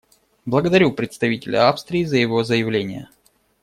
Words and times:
Благодарю 0.45 0.93
представителя 0.93 1.69
Австрии 1.69 2.05
за 2.05 2.17
его 2.17 2.43
заявление. 2.43 3.07